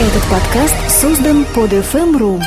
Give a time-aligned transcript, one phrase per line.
[0.00, 2.40] Этот подкаст создан под FM.ru.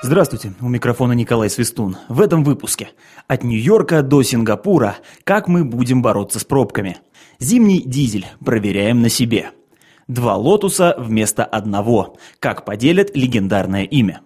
[0.00, 1.96] Здравствуйте, у микрофона Николай Свистун.
[2.08, 2.90] В этом выпуске
[3.26, 6.98] от Нью-Йорка до Сингапура как мы будем бороться с пробками.
[7.40, 9.50] Зимний дизель проверяем на себе.
[10.06, 12.16] Два лотуса вместо одного.
[12.38, 14.20] Как поделят легендарное имя.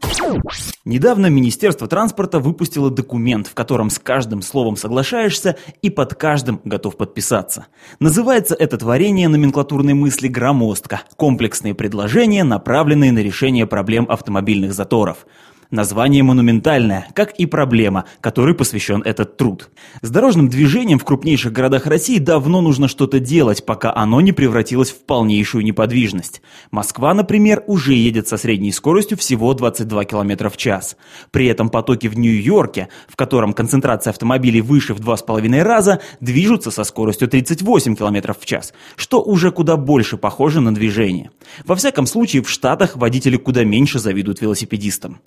[0.87, 6.97] Недавно Министерство транспорта выпустило документ, в котором с каждым словом соглашаешься и под каждым готов
[6.97, 7.67] подписаться.
[7.99, 11.03] Называется это творение номенклатурной мысли громоздко.
[11.17, 15.27] Комплексные предложения, направленные на решение проблем автомобильных заторов.
[15.71, 19.71] Название монументальное, как и проблема, которой посвящен этот труд.
[20.03, 24.91] С дорожным движением в крупнейших городах России давно нужно что-то делать, пока оно не превратилось
[24.91, 26.43] в полнейшую неподвижность.
[26.73, 30.97] Москва, например, уже едет со средней скоростью всего 22 км в час.
[31.31, 36.83] При этом потоки в Нью-Йорке, в котором концентрация автомобилей выше в 2,5 раза, движутся со
[36.83, 41.31] скоростью 38 км в час, что уже куда больше похоже на движение.
[41.65, 45.21] Во всяком случае, в Штатах водители куда меньше завидуют велосипедистам.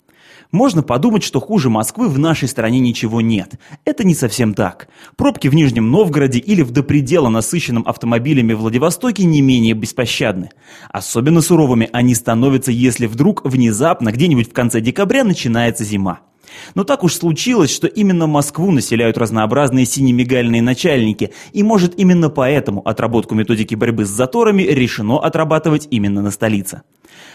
[0.52, 3.54] Можно подумать, что хуже Москвы в нашей стране ничего нет.
[3.84, 4.88] Это не совсем так.
[5.16, 10.50] Пробки в Нижнем Новгороде или в до предела насыщенном автомобилями Владивостоке не менее беспощадны.
[10.90, 16.20] Особенно суровыми они становятся, если вдруг внезапно где-нибудь в конце декабря начинается зима.
[16.74, 22.80] Но так уж случилось, что именно Москву населяют разнообразные синемигальные начальники, и может именно поэтому
[22.86, 26.82] отработку методики борьбы с заторами решено отрабатывать именно на столице.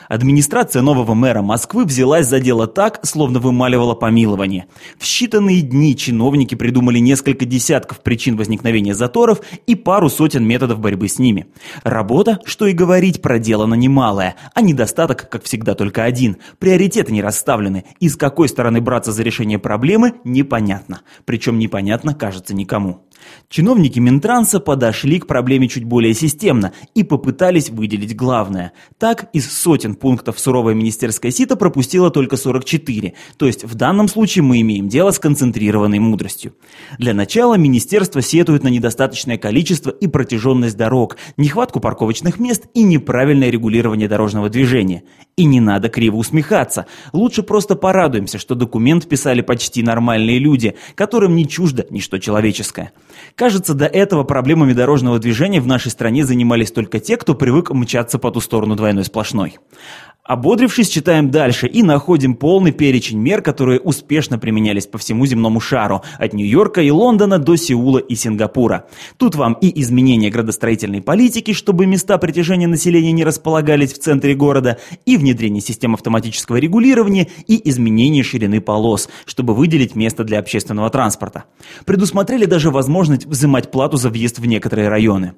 [0.07, 4.65] Администрация нового мэра Москвы взялась за дело так, словно вымаливала помилование.
[4.97, 11.07] В считанные дни чиновники придумали несколько десятков причин возникновения заторов и пару сотен методов борьбы
[11.07, 11.47] с ними.
[11.83, 16.37] Работа, что и говорить, проделана немалая, а недостаток, как всегда, только один.
[16.57, 21.01] Приоритеты не расставлены, и с какой стороны браться за решение проблемы, непонятно.
[21.25, 23.05] Причем непонятно, кажется, никому.
[23.49, 28.73] Чиновники Минтранса подошли к проблеме чуть более системно и попытались выделить главное.
[28.97, 34.43] Так, из сотен пунктов суровое министерское сито пропустило только 44, то есть в данном случае
[34.43, 36.53] мы имеем дело с концентрированной мудростью.
[36.97, 43.49] Для начала министерство сетует на недостаточное количество и протяженность дорог, нехватку парковочных мест и неправильное
[43.49, 45.03] регулирование дорожного движения.
[45.35, 46.85] И не надо криво усмехаться.
[47.13, 52.91] Лучше просто порадуемся, что документ писали почти нормальные люди, которым не чуждо ничто человеческое.
[53.35, 58.19] Кажется, до этого проблемами дорожного движения в нашей стране занимались только те, кто привык мчаться
[58.19, 59.57] по ту сторону двойной сплошной.
[60.29, 66.03] Ободрившись, читаем дальше и находим полный перечень мер, которые успешно применялись по всему земному шару,
[66.19, 68.85] от Нью-Йорка и Лондона до Сеула и Сингапура.
[69.17, 74.77] Тут вам и изменение градостроительной политики, чтобы места притяжения населения не располагались в центре города,
[75.03, 81.45] и внедрение систем автоматического регулирования, и изменение ширины полос, чтобы выделить место для общественного транспорта.
[81.85, 85.33] Предусмотрели даже возможность взимать плату за въезд в некоторые районы.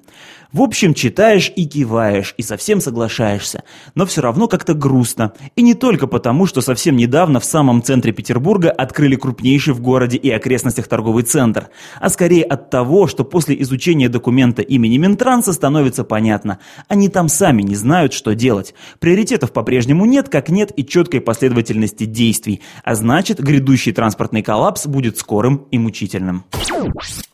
[0.52, 3.64] В общем, читаешь и киваешь, и совсем соглашаешься,
[3.94, 5.32] но все равно как-то грустно.
[5.56, 10.18] И не только потому, что совсем недавно в самом центре Петербурга открыли крупнейший в городе
[10.18, 11.68] и окрестностях торговый центр,
[12.00, 17.62] а скорее от того, что после изучения документа имени Минтранса становится понятно, они там сами
[17.62, 18.74] не знают, что делать.
[18.98, 25.16] Приоритетов по-прежнему нет, как нет и четкой последовательности действий, а значит, грядущий транспортный коллапс будет
[25.18, 26.44] скорым и мучительным.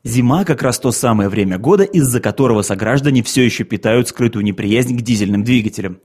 [0.05, 4.97] Зима как раз то самое время года, из-за которого сограждане все еще питают скрытую неприязнь
[4.97, 5.99] к дизельным двигателям.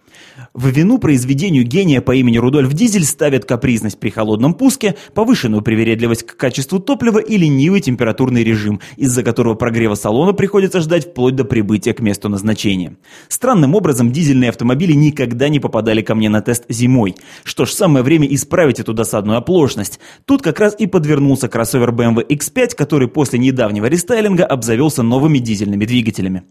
[0.53, 0.97] В вину
[1.33, 6.79] произведению гения по имени Рудольф Дизель ставят капризность при холодном пуске, повышенную привередливость к качеству
[6.79, 12.01] топлива и ленивый температурный режим, из-за которого прогрева салона приходится ждать вплоть до прибытия к
[12.01, 12.97] месту назначения.
[13.29, 17.15] Странным образом дизельные автомобили никогда не попадали ко мне на тест зимой.
[17.43, 19.99] Что ж, самое время исправить эту досадную оплошность.
[20.25, 25.85] Тут как раз и подвернулся кроссовер BMW X5, который после недавнего рестайлинга обзавелся новыми дизельными
[25.85, 26.43] двигателями.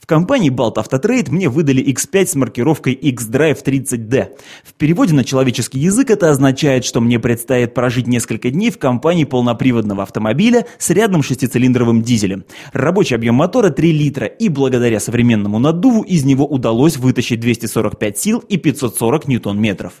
[0.00, 4.28] В компании Balt Autotrade мне выдали X5 с маркировкой X-Drive 30D.
[4.64, 9.24] В переводе на человеческий язык это означает, что мне предстоит прожить несколько дней в компании
[9.24, 12.44] полноприводного автомобиля с рядным шестицилиндровым дизелем.
[12.72, 18.38] Рабочий объем мотора 3 литра, и благодаря современному наддуву из него удалось вытащить 245 сил
[18.48, 19.94] и 540 ньютон-метров.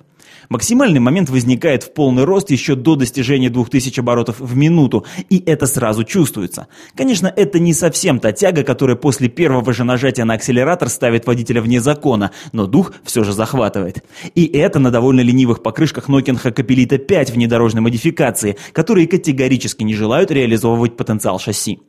[0.48, 5.66] Максимальный момент возникает в полный рост еще до достижения 2000 оборотов в минуту, и это
[5.66, 6.68] сразу чувствуется.
[6.94, 11.62] Конечно, это не совсем та тяга, которая после первого же нажатия на акселератор ставит водителя
[11.62, 14.04] вне закона, но дух все же захватывает.
[14.34, 20.30] И это на довольно ленивых покрышках Nokia Капелита 5 внедорожной модификации, которые категорически не желают
[20.30, 21.80] реализовывать потенциал шасси.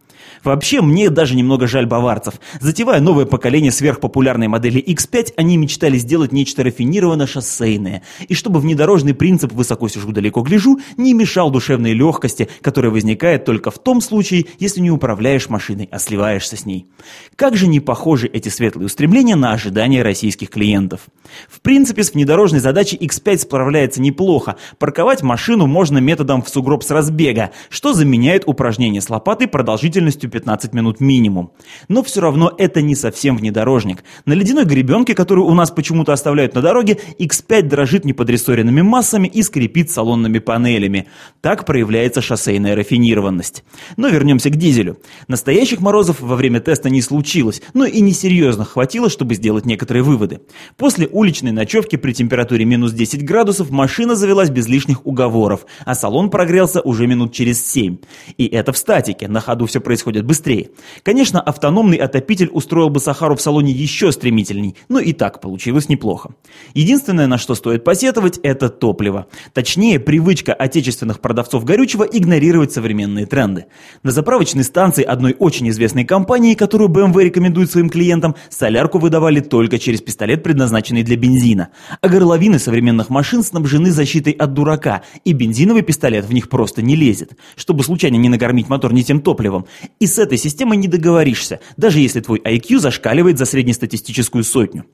[0.44, 2.36] Вообще, мне даже немного жаль баварцев.
[2.60, 8.04] Затевая новое поколение сверхпопулярной модели X5, они мечтали сделать нечто рафинированно шоссейное.
[8.28, 13.72] И чтобы внедорожный принцип «высоко сижу, далеко гляжу» не мешал душевной легкости, которая возникает только
[13.72, 16.88] в том случае, если не управляешь машиной, а сливаешься с ней.
[17.36, 21.02] Как же не похожи эти светлые устремления на ожидания российских клиентов.
[21.50, 24.58] В принципе, с внедорожной задачей X5 справляется неплохо.
[24.78, 30.74] Парковать машину можно методом в сугроб с разбега, что заменяет упражнение с лопатой продолжительностью 15
[30.74, 31.52] минут минимум.
[31.88, 34.04] Но все равно это не совсем внедорожник.
[34.26, 39.44] На ледяной гребенке, которую у нас почему-то оставляют на дороге, X5 дрожит неподрессоренными массами и
[39.44, 41.08] скрипит салонными панелями.
[41.42, 43.64] Так проявляется шоссейная рафинированность.
[43.98, 44.98] Но вернемся к дизелю.
[45.28, 50.42] Настоящих морозов во время теста не случилось, но и несерьезно хватило, чтобы сделать некоторые выводы.
[50.78, 56.30] После уличной ночевки при температуре минус 10 градусов машина завелась без лишних уговоров, а салон
[56.30, 57.98] прогрелся уже минут через 7.
[58.38, 60.70] И это в статике, на ходу все происходит быстрее.
[61.04, 66.36] Конечно, автономный отопитель устроил бы Сахару в салоне еще стремительней, но и так получилось неплохо.
[66.74, 69.28] Единственное, на что стоит посетовать, это топливо.
[69.54, 73.66] Точнее, привычка отечественных продавцов горючего игнорировать современные тренды.
[74.04, 79.80] На заправочной станции одной очень известной компании, которую BMW рекомендует своим клиентам, солярку выдавали только
[79.80, 81.70] через пистолет, предназначенный для бензина.
[82.02, 86.96] А горловины современных машин снабжены защитой от дурака, и бензиновый пистолет в них просто не
[86.96, 89.66] лезет, чтобы случайно не накормить мотор не тем топливом.
[90.00, 94.86] И с этой системой не договоришься, даже если твой IQ зашкаливает за среднестатистическую сотню.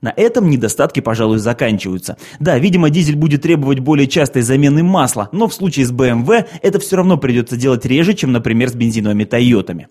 [0.00, 2.18] На этом недостатки, пожалуй, заканчиваются.
[2.38, 6.78] Да, видимо, дизель будет требовать более частой замены масла, но в случае с BMW это
[6.78, 9.88] все равно придется делать реже, чем, например, с бензиновыми Тойотами.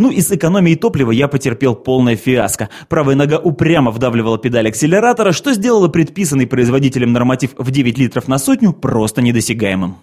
[0.00, 2.70] Ну и с экономией топлива я потерпел полное фиаско.
[2.88, 8.38] Правая нога упрямо вдавливала педаль акселератора, что сделало предписанный производителем норматив в 9 литров на
[8.38, 9.98] сотню просто недосягаемым.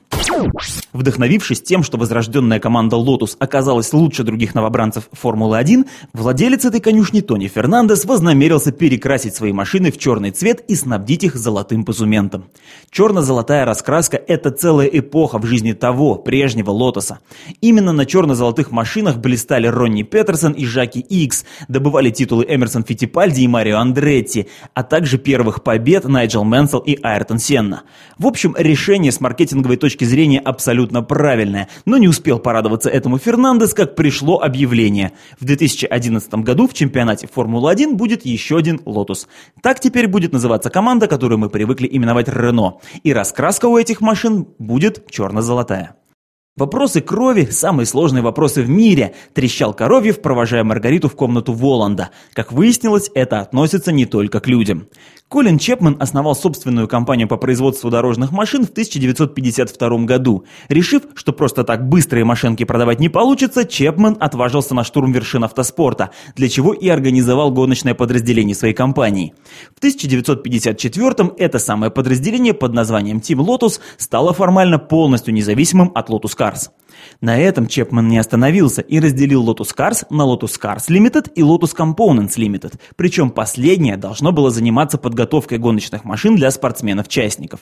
[0.94, 7.47] Вдохновившись тем, что возрожденная команда Lotus оказалась лучше других новобранцев Формулы-1, владелец этой конюшни Тони
[7.47, 12.45] Фернандес вознамерился перекрасить свои машины в черный цвет и снабдить их золотым позументом.
[12.91, 17.19] Черно-золотая раскраска– это целая эпоха в жизни того, прежнего Лотоса.
[17.61, 23.48] Именно на черно-золотых машинах блистали Ронни Петерсон и Жаки Икс, добывали титулы Эмерсон Фиттипальди и
[23.48, 27.84] Марио Андретти, а также первых побед Найджел Мэнсел и Айртон Сенна.
[28.18, 33.74] В общем, решение с маркетинговой точки зрения абсолютно правильное, но не успел порадоваться этому Фернандес,
[33.74, 35.12] как пришло объявление.
[35.39, 39.28] В 2011 году в чемпионате Формулы-1 будет еще один Лотус.
[39.62, 42.80] Так теперь будет называться команда, которую мы привыкли именовать Рено.
[43.04, 45.96] И раскраска у этих машин будет черно-золотая.
[46.57, 52.09] Вопросы крови– самые сложные вопросы в мире, трещал Коровьев, провожая Маргариту в комнату Воланда.
[52.33, 54.88] Как выяснилось, это относится не только к людям.
[55.29, 60.45] Колин Чепман основал собственную компанию по производству дорожных машин в 1952 году.
[60.69, 66.12] Решив, что просто так быстрые машинки продавать не получится, Чепман отважился на штурм вершин автоспорта,
[66.38, 69.33] для чего и организовал гоночное подразделение своей компании.
[69.75, 76.38] В 1954 это самое подразделение под названием Team Lotus стало формально полностью независимым от Lotus
[76.38, 76.69] Cars.
[77.21, 81.75] На этом Чепман не остановился и разделил Lotus Cars на Lotus Cars Limited и Lotus
[81.77, 85.17] Components Limited, причем последнее должно было заниматься подготовкой
[85.58, 87.62] гоночных машин для спортсменов-частников.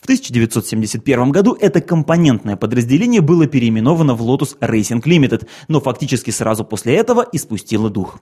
[0.00, 6.64] В 1971 году это компонентное подразделение было переименовано в Lotus Racing Limited, но фактически сразу
[6.64, 8.18] после этого испустило дух.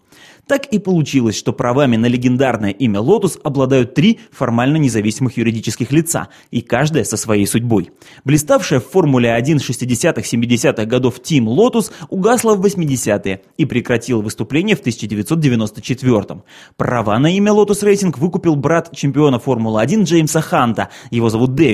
[0.48, 6.28] Так и получилось, что правами на легендарное имя Lotus обладают три формально независимых юридических лица,
[6.50, 7.92] и каждая со своей судьбой.
[8.24, 14.80] Блиставшая в Формуле 1 60-70-х годов Team Lotus угасла в 80-е и прекратила выступление в
[14.80, 16.42] 1994
[16.76, 21.67] Права на имя Lotus Racing выкупил брат чемпиона Формулы 1 Джеймса Ханта, его зовут Дэвид.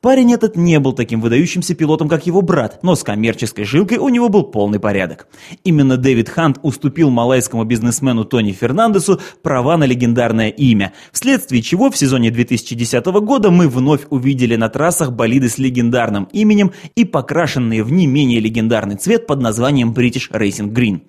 [0.00, 4.08] Парень этот не был таким выдающимся пилотом, как его брат, но с коммерческой жилкой у
[4.08, 5.28] него был полный порядок.
[5.64, 11.96] Именно Дэвид Хант уступил малайскому бизнесмену Тони Фернандесу права на легендарное имя, вследствие чего в
[11.96, 17.92] сезоне 2010 года мы вновь увидели на трассах болиды с легендарным именем и покрашенные в
[17.92, 21.02] не менее легендарный цвет под названием British Racing Green.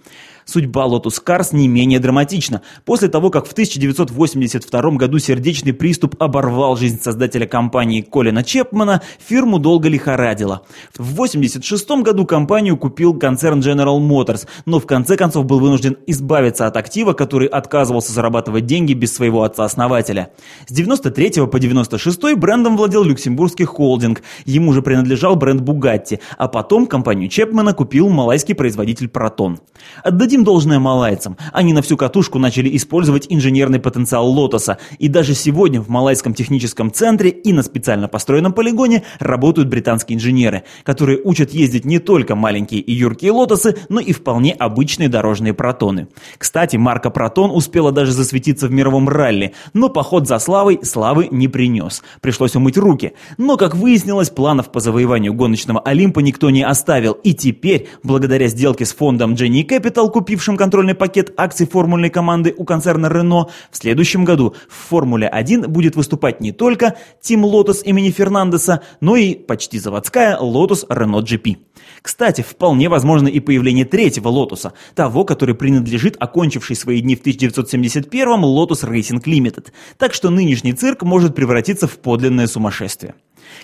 [0.47, 2.61] Судьба Lotus Cars не менее драматична.
[2.85, 9.59] После того, как в 1982 году сердечный приступ оборвал жизнь создателя компании Колина Чепмана, фирму
[9.59, 10.61] долго лихорадило.
[10.97, 16.65] В 1986 году компанию купил концерн General Motors, но в конце концов был вынужден избавиться
[16.65, 20.31] от актива, который отказывался зарабатывать деньги без своего отца-основателя.
[20.65, 26.87] С 93 по 96 брендом владел люксембургский холдинг, ему же принадлежал бренд Bugatti, а потом
[26.87, 29.59] компанию Чепмана купил малайский производитель Proton.
[30.03, 31.35] Отдадим Отдадим должное малайцам.
[31.51, 34.77] Они на всю катушку начали использовать инженерный потенциал Лотоса.
[34.99, 40.63] И даже сегодня в Малайском техническом центре и на специально построенном полигоне работают британские инженеры,
[40.83, 46.07] которые учат ездить не только маленькие и юркие Лотосы, но и вполне обычные дорожные протоны.
[46.37, 51.47] Кстати, марка Протон успела даже засветиться в мировом ралли, но поход за славой славы не
[51.47, 52.03] принес.
[52.21, 53.13] Пришлось умыть руки.
[53.37, 57.13] Но, как выяснилось, планов по завоеванию гоночного Олимпа никто не оставил.
[57.23, 62.65] И теперь, благодаря сделке с фондом Jenny Capital, купившим контрольный пакет акций формульной команды у
[62.65, 68.81] концерна Renault, в следующем году в Формуле-1 будет выступать не только Team Lotus имени Фернандеса,
[68.99, 71.55] но и почти заводская Lotus Renault GP.
[72.01, 78.43] Кстати, вполне возможно и появление третьего Лотуса, того, который принадлежит окончившей свои дни в 1971-м
[78.43, 79.67] Lotus Racing Limited.
[79.97, 83.15] Так что нынешний цирк может превратиться в подлинное сумасшествие.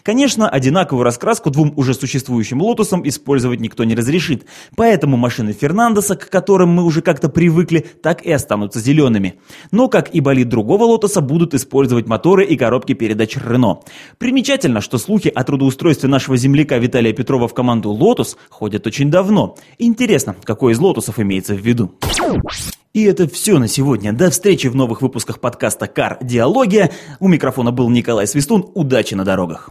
[0.03, 6.29] Конечно, одинаковую раскраску двум уже существующим лотусам использовать никто не разрешит, поэтому машины Фернандеса, к
[6.29, 9.35] которым мы уже как-то привыкли, так и останутся зелеными.
[9.71, 13.79] Но, как и болид другого лотуса, будут использовать моторы и коробки передач Рено.
[14.17, 19.55] Примечательно, что слухи о трудоустройстве нашего земляка Виталия Петрова в команду «Лотус» ходят очень давно.
[19.77, 21.93] Интересно, какой из лотусов имеется в виду?
[22.93, 24.13] И это все на сегодня.
[24.13, 26.91] До встречи в новых выпусках подкаста «Кардиология».
[27.19, 28.69] У микрофона был Николай Свистун.
[28.75, 29.69] Удачи на дорогах.